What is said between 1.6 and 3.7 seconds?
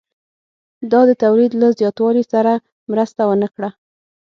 له زیاتوالي سره مرسته ونه کړه